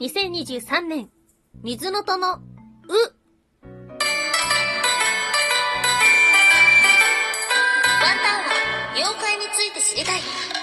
[0.00, 1.08] 2023年、
[1.62, 2.34] 水の戸の、う。
[2.34, 2.40] ワン
[8.02, 10.53] タンは、妖怪について知りたい。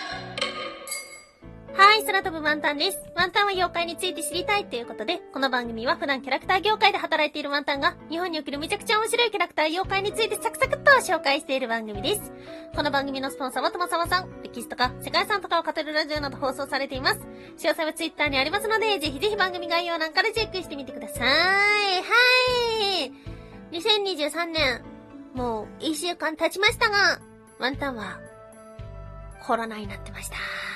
[1.82, 3.00] はい、空飛ぶワンタンです。
[3.16, 12.32] ワンタンは妖怪について知りたいということで、この番組は普段キャラクター業界で働いているワンタンが、日本におけるめちゃくちゃ面白いキャラクター妖怪についてサクサクっと紹介している番組です。
[12.76, 17.20] この番組のスポンサーはともさまさん、歴史とか世界遺産とかを語るラジオなど放送されています。
[17.58, 21.26] 詳細はツイッターにありますので、ぜひぜひ番組概要欄からチェックしてみてください。
[21.26, 21.32] は
[23.06, 23.12] い。
[23.72, 24.84] 2023年、
[25.34, 27.20] もう一週間経ちましたが、
[27.58, 28.20] ワンタンは
[29.48, 30.71] コロナになってました。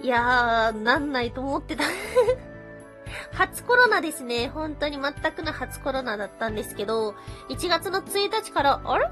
[0.00, 1.84] いやー、なんないと思ってた。
[3.32, 4.48] 初コロナですね。
[4.48, 7.14] 本当に全くの初コロナだったんですけど、
[7.48, 9.10] 1月の1日から、あれ？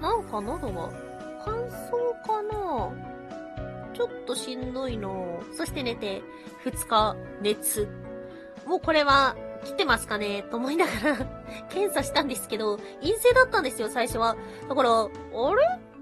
[0.00, 0.90] なんか喉が
[1.44, 2.90] 乾燥かな？
[3.94, 5.42] ちょっとしんどいの。
[5.54, 6.22] そして寝て、
[6.64, 7.88] 2日、熱。
[8.66, 10.44] もうこれは、来てますかね？
[10.50, 11.16] と思いながら、
[11.70, 14.36] 検査したんですけど、陰性だったんですよ、最初は。
[14.68, 15.10] だから、あれ？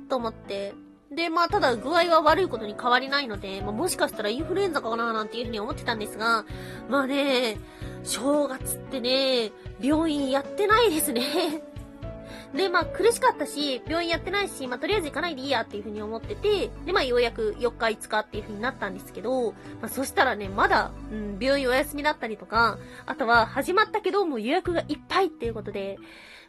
[0.09, 0.75] と思って。
[1.15, 6.45] で、まあ、ただ具合は悪いことに変わりないので、まあ、もしかしたらインフルエンザかななんていうふうに思ってたんですが、
[6.89, 7.59] まあね、
[8.03, 11.23] 正月ってね、病院やってないですね。
[12.55, 25.99] で、まあ苦しかったし、病院やってないし、まあとりあえず行かないでいいやっていうふうに思ってて、で、まあようやく4日5日っていうふうになったんですけど、まあそしたらね、まだ、うん、病院お休みだったりとか、あとは始まったけどもう予約がいっぱいっていうことで、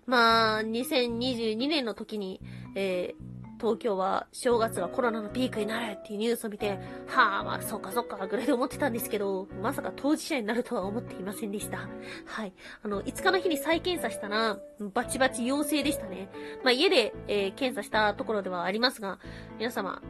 [0.05, 2.39] まあ、2022年の時に、
[2.75, 11.87] えー東京は正月がコロナのピークになるっていうニュースを見て、はあ、まあ、そっかそっか、ぐらいで思ってたんですけど、まさか当事者になるとは思っていませんでした。
[12.25, 12.53] はい。
[12.83, 14.57] あの、5日の日に再検査したら、
[14.93, 16.29] バチバチ陽性でしたね。
[16.63, 19.19] まあ、家で、えー検査したところではありますが、
[19.57, 20.01] 皆様、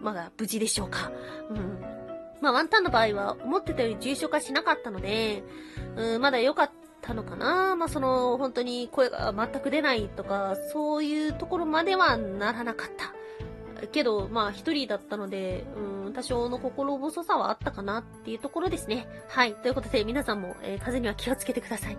[0.00, 1.10] まだ無事でしょうか？
[1.50, 1.80] うん。
[2.40, 5.42] まあ、ワンタンの場合は、思ってたより重症化しなかったので、
[5.96, 7.74] うん、まだ良かったたのかな？
[7.74, 13.86] まあ、その、本当に声が全く出ないとか、そういうところまではならなかった。
[13.86, 19.06] けど、まあ、一人だったので、うん、多少の心細さはあったかなっていうところですね。
[19.28, 19.54] はい。
[19.54, 21.98] ということで、皆さんも、えー風には気をつけてください。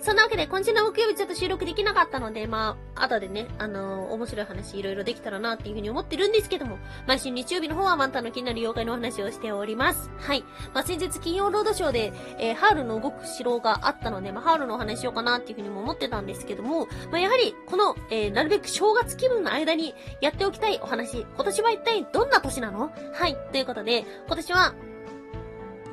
[0.00, 10.10] そんなわけで、今週の木曜日ちょっと収録できなかったので、まあ、後でね、あのー面白い話いろいろできたらなっていうふうに思ってるんですけども、毎週日曜日の方はマンタの気になる妖怪のお話をしております。
[10.18, 10.44] はい。
[10.72, 22.92] まあ、先日金曜ロードショーで、えーハウルの動く城があったので、まあ、ハウルのお話しようかなっていうふうにも思ってたんですけども、まあ、やはり、この、えーなるべく正月気分の間にやっておきたいお話、今年は一体どんな年なの？
[23.12, 23.36] はい。
[23.52, 24.74] ということで、今年は、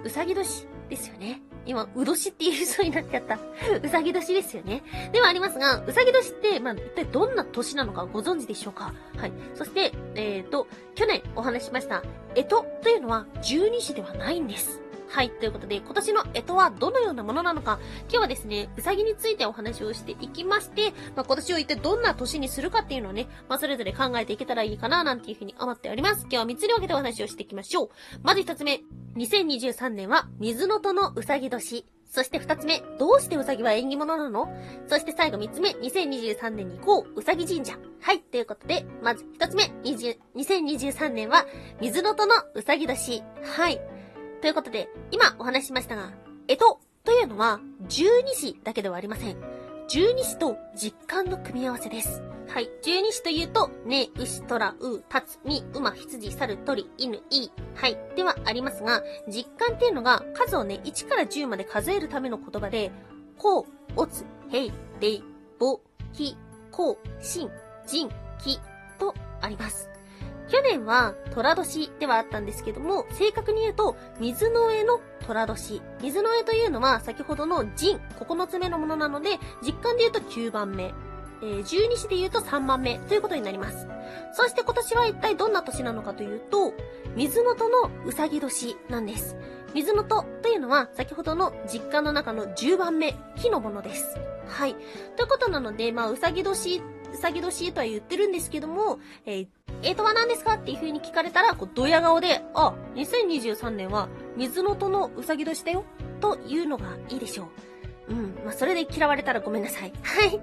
[0.03, 1.41] うさぎ年ですよね。
[1.65, 3.37] 今、うどしって言いそうになっちゃった。
[3.83, 4.81] うさぎ年ですよね。
[5.11, 8.93] ではありますが、うさぎ年って、まあ、一体どんな年なのかご存知でしょうか？
[9.17, 9.31] はい。
[9.53, 12.01] そして、えっ、と、去年お話ししました、
[12.33, 14.80] えとというのは十二支ではないんです。
[15.13, 15.29] はい。
[15.29, 26.21] ということで、今年の干支はどのようなものなのか、今日はですね、うさぎについてお話をしていきまして、まあ、今年を一体どんな年にするかっていうのをね、まあ、それぞれ考えていけたらいいかな、なんていうふうに思っております。
[26.21, 27.89] 今日は3つに分けてお話をしていきましょう。
[28.23, 28.79] まず1つ目、
[29.17, 31.85] 2023年は水の戸のうさぎ年。
[32.09, 34.49] そして2つ目、どうしてうさぎは縁起物なの？
[34.87, 37.77] そして最後3つ目、2023年に行こう、うさぎ神社。
[38.01, 41.45] はい、ということで、まず1つ目、20 2023年は
[41.81, 43.23] 水の戸のうさぎ年。
[43.43, 43.81] はい。
[44.41, 46.11] ということで、今お話ししましたが、
[46.47, 46.57] 干支
[47.03, 49.37] というのは十二支だけではありません。
[49.87, 52.23] 十二支と実感の組み合わせです。
[52.47, 52.69] はい。
[52.81, 57.51] 十二支というと、ね、牛、虎、う、たつ、み、馬、羊、猿、鳥、犬、いぬい。
[57.75, 57.97] はい。
[58.15, 62.91] ではありますが、実感っていうのが数をね、1から10まで数えるための言葉で、
[63.37, 63.65] こう、
[63.95, 65.23] おつ、へい、れい、
[65.59, 65.79] ぼ、
[66.13, 66.35] き、
[66.71, 67.51] こう、しん、
[67.85, 68.09] じん、
[68.43, 68.59] き、
[68.97, 69.90] とあります。
[70.51, 75.81] 去年は虎年ではあったんですけども、正確に言うと、水の上の虎年。
[76.01, 80.93] 水の上というのは先ほどの陣、9つ目のものなので、実感で言うと9番目。
[81.43, 83.87] えー、十二支で言うと3番目ということになります。
[84.33, 86.73] そして今年は一体どんな年なのかというと、
[87.15, 89.37] 水の戸のうさぎ年なんです。
[89.73, 94.17] 水の戸というのは先ほどの実感の中の10番目、木のものです。
[94.47, 94.75] はい。
[95.15, 96.81] ということなので、まあ、うさぎ年、
[97.13, 99.47] うさぎ年とは言ってるんですけども、えー、
[99.83, 105.83] えとは何ですかっていう風に聞かれたら、こう、ドヤ顔で、あ、2023年は水の戸のうさぎ年だよ、
[106.19, 107.49] というのがいいでしょ
[108.07, 108.13] う。
[108.13, 108.35] うん。
[108.45, 109.93] まあ、それで嫌われたらごめんなさい。
[110.03, 110.39] はい。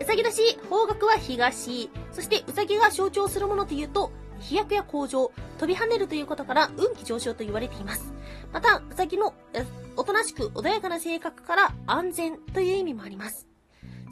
[0.00, 1.90] うさぎ年、方角は東。
[2.12, 4.10] そして、うさぎが象徴するものというと、
[4.40, 8.12] 飛躍や向上、飛び跳ねるということから運気上昇と言われています。
[8.52, 9.64] また、うさぎの、え
[9.96, 13.46] おとなしく穏やかな性格から安全という意味もあります。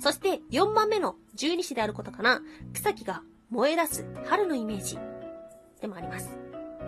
[0.00, 2.40] そして、4番目の十二支であることから、
[2.72, 3.22] 草木が
[3.54, 4.98] 燃え出す春のイメージ
[5.80, 6.38] でもあります。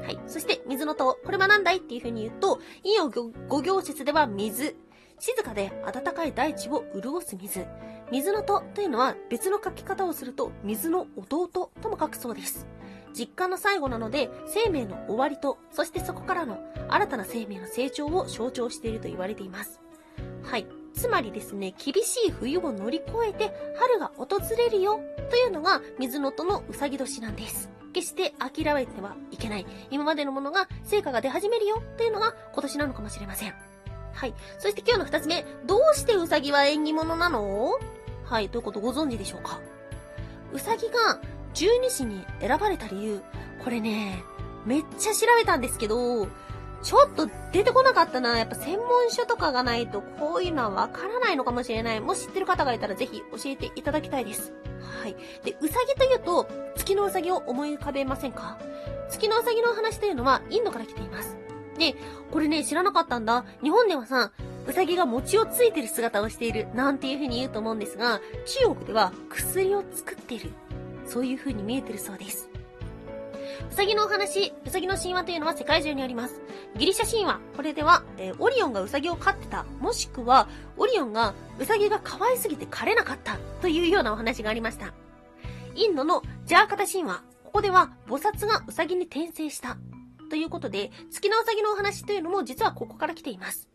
[0.02, 0.18] はい。
[0.26, 1.18] そして、水の塔。
[1.24, 3.08] これは何だいっていう風に言うと、陰陽
[3.48, 4.76] 五行説では水。
[5.18, 7.66] 静かで暖かい大地を潤す水。
[8.10, 12.66] 水の戸というのは別の書き方をすると水の弟とも書くそうです。
[13.16, 16.58] 実感の最後なので生命の終わりと、そしてそこからの
[16.88, 19.80] 新たな生命の成長を象徴していると言われています。
[20.96, 24.98] つまりですね、厳しい冬を乗り越えて春が訪れるよ
[25.30, 27.70] というのが水の戸のうさぎ年なんです。
[27.92, 29.66] 決して諦めてはいけない。
[29.90, 33.54] 今までのものが成果が出始めるよというのが今年なのかもしれません。
[34.12, 34.34] はい。
[34.58, 35.44] そして今日の二つ目。
[35.66, 37.78] どうしてウサギは縁起物なの？
[38.24, 38.48] はい。
[38.48, 39.60] ということご存知でしょうか？
[40.52, 41.20] ウサギが
[41.54, 43.22] 十二支に選ばれた理由。
[43.62, 44.22] これね、
[44.64, 46.26] めっちゃ調べたんですけど、
[46.82, 48.38] ちょっと出てこなかったな。
[48.38, 52.00] やっぱ専門書とかがないとこういうのはわからないのかもしれない。
[52.00, 54.52] もし知ってる方がいたらぜひ教えていただきたいです。
[55.02, 55.16] はい。
[55.44, 58.58] で、うさぎというと、月のうさぎを思い浮かべませんか？
[59.10, 61.36] 月のうさぎの話というのはインドから来ています。
[61.78, 61.94] で、
[62.30, 63.44] これね、知らなかったんだ。
[63.62, 64.32] 日本ではさ、
[64.66, 70.50] うさぎが餅をついてる姿をしている、なんていう風に言うと思うんですが、中国では薬を作っている。
[71.06, 72.48] そういう風に見えてるそうです。
[73.70, 76.40] うさぎのお話、うさぎの神話というのは世界中にあります。
[76.76, 84.92] ギリシャ神話、これでは、えー、オリオンがうさぎを飼ってた、もしくは、オリオンがうさぎが可愛すぎて飼れなかったというようなお話がありました。
[85.74, 89.76] インドのジャーカタ神話、ここでは菩薩がうさぎに転生した
[90.30, 93.68] ということで、月のうさぎのお話というのも実はここから来ています。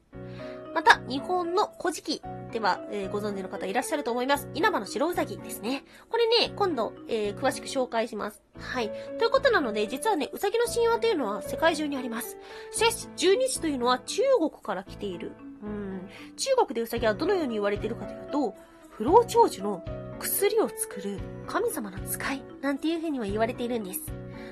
[0.73, 2.21] また、日本の古事記
[2.51, 4.49] では、えー、ご存知の方いらっしゃると思います。
[4.53, 5.83] 稲葉の白うさぎですね。
[6.09, 8.41] これね、今度、えー、詳しく紹介します。
[8.59, 8.89] はい。
[9.19, 12.37] ということなので、実はね、うさぎの神話というのは世界中にあります。
[12.71, 15.33] しかし、十二支というのは中国から来ている。
[15.63, 16.09] うん。
[16.37, 18.55] 中国でうさぎはどのように言われているかというと、
[18.89, 19.83] 不老長寿の
[20.19, 24.01] 薬を作る神様の使いなんていう風には言われているんです。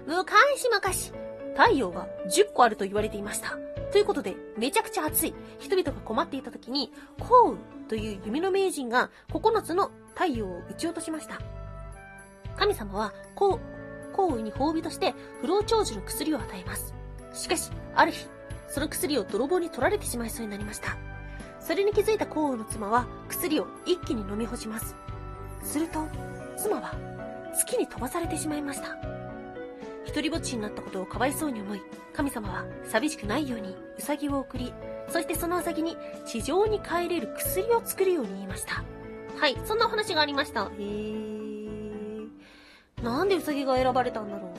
[0.07, 1.19] 昔々、
[1.55, 3.57] 太陽が10個あると言われていました。
[3.91, 5.33] ということで、めちゃくちゃ暑い。
[5.59, 7.57] 人々が困っていた時に、幸運
[7.87, 11.39] という夢の名人が9つの太陽を撃ち落としました。
[12.55, 13.59] 神様は、幸
[14.17, 16.93] 運に褒美として不老長寿の薬を与えます。
[17.33, 18.27] しかし、ある日、
[18.67, 20.97] その薬を泥棒に取られてしまいそうになりました。
[21.59, 24.95] それに気づいた幸運の妻は薬を一気に飲み干します。
[25.63, 26.07] すると、
[26.57, 26.93] 妻は
[27.55, 29.08] 月に飛ばされてしまいました。
[30.05, 31.81] 一人ぼっちになったことをかわいそうに思い、
[32.13, 34.73] 神様は寂しくないようにウサギを送り、
[35.09, 38.83] そしてそのウサギに地上に帰れる薬を作るように言いました。
[39.37, 40.65] はい、そんなお話がありました。
[40.65, 41.49] へー。
[43.03, 44.51] なんでウサギが選ばれたんだろう。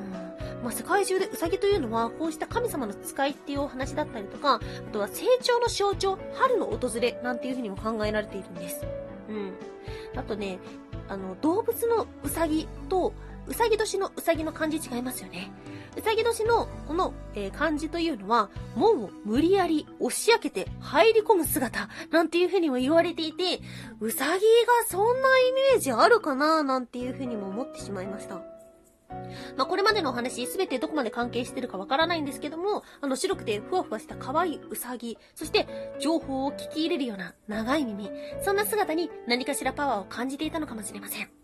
[0.00, 0.64] うん。
[0.64, 4.60] まあ、世界中でウサギというのは、こうした神様の使いっていうお話だったりとか、あ
[4.92, 8.86] とは成長の象徴、春の訪れなんていうふうにも考えられているんです。
[9.28, 9.52] うん。
[10.16, 10.58] あとね、
[11.08, 13.12] あの、動物のウサギと、
[13.46, 15.50] うさぎ年のうさぎの漢字違いますよね。
[15.96, 23.60] うさぎ年のこの、えー、漢字というのは、門を無理やり押し開けて入り込む姿なんていうふうにも言われていて、
[24.00, 24.38] うさぎが
[24.88, 28.42] そんなイメージあるかななんていうふうにも思ってしまいました。
[29.56, 35.66] まあ、これまでのお話、すべてどこまで関係してるかわからないんですけども、あの、白くてふわふわした可愛いうさぎ、そして、
[36.00, 38.10] 情報を聞き入れるような長い耳、
[38.42, 41.41] そんな姿に何かしらパワーを感じていたのかもしれません。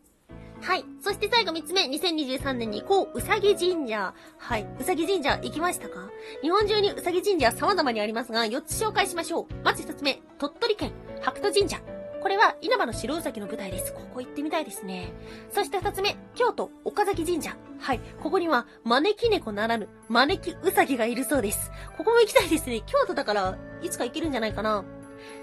[0.61, 0.85] はい。
[1.01, 4.13] そして最後3つ目、2023年に行こう、うさぎ神社。
[4.39, 4.67] はい。
[4.79, 6.11] うさぎ神社行きましたか？
[6.43, 9.47] 日本中にうさぎ神社様々にありますが、4つ紹介しましょう。
[9.65, 11.81] まず1つ目、鳥取県、白土神社。
[12.21, 13.95] これは稲葉の白うさぎの舞台です。
[13.95, 15.13] ここ行ってみたいですね。
[15.53, 17.57] そして2つ目、京都、岡崎神社。
[17.79, 18.01] はい。
[18.21, 21.71] ここには、招き猫ならぬ、招きうさぎがいるそうです。
[21.97, 22.83] ここも行きたいですね。
[22.85, 24.85] 京都だから、いつか行けるんじゃないかな。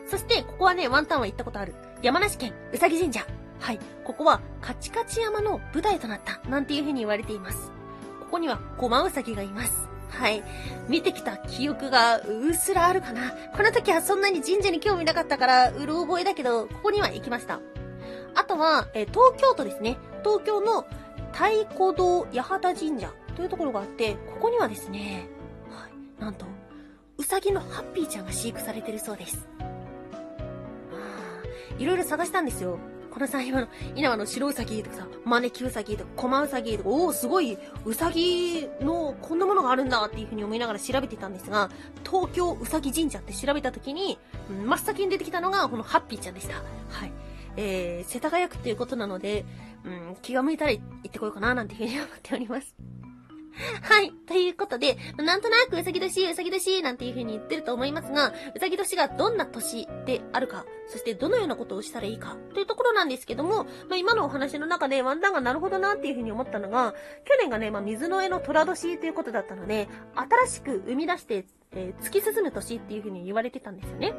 [0.05, 1.74] そして、ここはね、ワンタンは行ったことある。
[2.03, 3.25] 山梨県、うさぎ神社。
[3.59, 3.79] はい。
[4.03, 7.71] ここは、カチカチ山の舞台となった、なんていう風に言われています。
[8.19, 9.88] ここには、コマウサギがいます。
[10.09, 10.43] はい。
[10.88, 13.31] 見てきた記憶がうっすらあるかな。
[13.55, 17.59] この時はそんなに神社に興味なかったから、うる覚えだけど、ここには行きました。
[18.35, 19.97] あとは、え東京都ですね。
[20.24, 20.85] 東京の
[21.31, 25.27] 太鼓堂八幡神社というところがあって、ここにはですね、
[25.69, 26.21] はい。
[26.21, 26.45] なんと、
[27.17, 29.47] うさぎのハッピーちゃんが飼育されてるそうです。
[31.77, 32.79] いろいろ探したんですよ。
[33.15, 41.69] このさ、今の、稲葉の白うさぎとかさ、招きうさぎとか、コマうさぎとか、おお、すごい、うさぎの、こんなものがあるんだっていうふうに思いながら調べてたんですが、
[42.05, 44.19] 東京うさぎ神社って調べた時に、
[44.50, 46.55] 真っ先に出てきたのが、このハッピーちゃんでした。
[46.55, 46.62] は
[47.05, 47.13] い。
[47.55, 49.45] えー、世田谷区っていうことなので、
[49.86, 52.75] うん、気が向いたら行ってこようかな、なんていうふうに思っております。
[53.81, 54.12] はい。
[54.27, 66.93] ということで、なんとなくうさぎ年、うさぎ年なんていう風に言ってると思いますが、うさぎ年がどんな年であるか、そしてどのようなことをしたらいいか、というところなんですけども、まあ、今のお話の中でワンダンがなるほどなっていう風に思ったのが、
[67.24, 74.13] 去年がね、まあ、水の上の虎年ということだったので、新しく生み出して、えー、突き進む年っていう風に言われてたんですよね。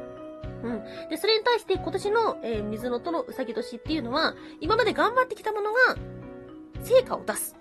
[0.63, 1.09] うん。
[1.09, 5.79] で、それに対して今年の、えー、水のとのうさぎ年っていうのは、今まで頑張ってきたものが、
[6.83, 7.55] 成果を出す。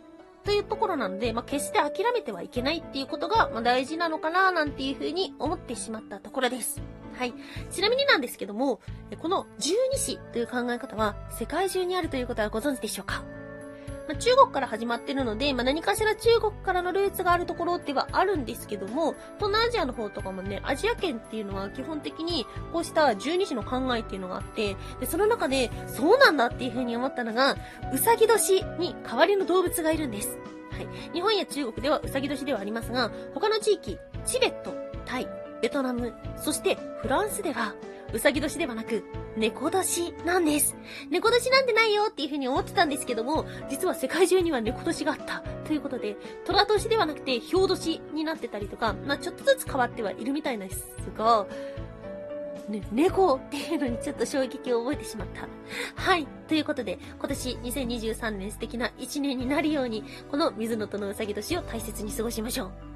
[0.46, 6.80] というところなので、まあ、決して諦めてはいけないっていうことが、まあ、大事なのかな、なんていうふうに思ってしまったところです。
[7.18, 7.34] はい。
[7.70, 8.80] ちなみになんですけども、
[9.20, 13.24] この十二支という考え方は世界中にあるということはご存知でしょうか？
[14.08, 27.56] まあ、中国から始まってるので、まあ、何かしら中国からのルーツがあるところではあるんですけども、東南アジアの方とかもね、アジア圏っていうのは基本的にこうした十二支の考えっていうのがあって、で、その中で、そうなんだっていう風に思ったのが、
[27.92, 30.38] うさぎ年に代わりの動物がいるんです。
[30.70, 30.88] はい。
[31.12, 35.28] 日本や中国ではうさぎ年ではありますが、他の地域、チベット、タイ、
[35.62, 37.74] ベトナム、そしてフランスでは、
[38.12, 39.04] うさぎ年ではなく、
[39.36, 40.76] 猫年なんです。
[41.10, 45.42] 猫年なんてないよっていう風に思ってたんですけども、実は世界中には猫年があった。
[45.66, 51.46] ということで、虎年ではなくて、氷年になってたりとか、まあちょっとずつ変わってはいるみたいなんですが、
[52.68, 55.48] ね、猫っていうのにちょっと衝撃を覚えてしまった。
[55.94, 56.26] はい。
[56.48, 62.95] ということで、今年2023年素敵な一年になるように、この水のとのうさぎ年を大切に過ごしましょう。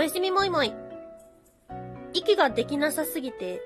[0.00, 0.72] おやすみもいもい。
[2.14, 3.60] 息ができなさすぎて、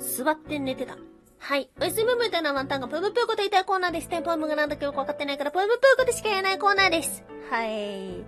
[0.00, 0.96] 座って寝てた。
[1.38, 1.70] はい。
[1.80, 4.08] おやすみもいというのはワンタンがぷむぷーこと言いたいコーナーです。
[4.08, 7.22] テンポームがなんだかよくわかってないから、ぷむぷーことしか言えないコーナーです。
[7.48, 8.16] はい。
[8.18, 8.24] い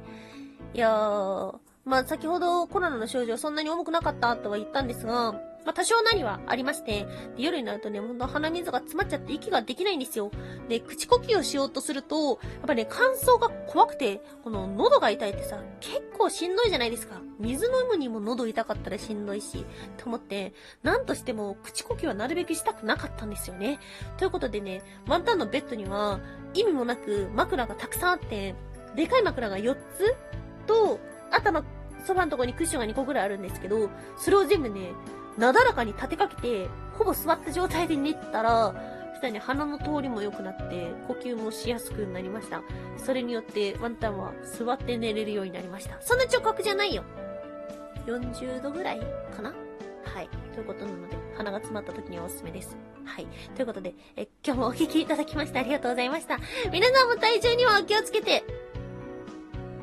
[0.75, 5.35] やー、まあ先ほどコロナの症状そんなに重くなかったとは言ったんですが、
[5.69, 7.07] まあ、多少何はありまして、
[7.37, 10.31] で夜になるとね、ほんと鼻水が詰まっちゃって息ができないんですよ。
[10.67, 17.21] で、口呼吸をしようとすると、やっぱね、乾燥が怖くて、この喉が痛いってさ、結構しんどいじゃないですか。
[17.39, 19.67] 水飲むにも喉痛かったらしんどいし、
[19.99, 23.79] と思って、なんとしても口呼吸はなるべくしたくなかったんですよね。
[24.17, 26.21] ということでね、ワンタンのベッドには、
[26.55, 28.55] 意味もなく枕がたくさんあって、
[28.97, 30.17] でかい枕が4つ
[30.67, 30.99] と、
[31.31, 31.63] 頭、
[32.07, 34.93] ソファのとこにクッションが2個ぐらいあるんですけど、それを全部ね、
[35.39, 36.69] なだらかに立てかけて、
[36.99, 38.75] ほぼ座った状態で寝たら、
[39.13, 42.63] そしたらね、鼻の通りも良くなって、呼吸もしやすくなりました。
[42.97, 45.97] それによって、ワンタンは座って寝れるようになりました。
[46.01, 47.05] そんな直角じゃないよ。
[48.07, 49.01] 40度ぐらい
[49.35, 49.55] かな？
[50.05, 50.29] はい。
[50.55, 52.77] ということなので、鼻が詰まった時にはおすすめです。
[53.05, 53.27] はい。
[53.55, 56.39] ということで、え、今日もお聴きいただきましてありがとうございました。
[56.73, 58.45] 皆さんも体調にはお気をつけて、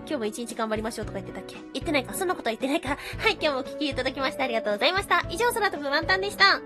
[0.07, 1.55] 今日も一日頑張りましょうとか言ってたっけ？
[1.73, 5.25] 言ってないかそんなことは言ってないかはい、今日もお聞きいただきましてありがとうございました。
[5.29, 6.61] 以上、空飛ぶワンタンでした。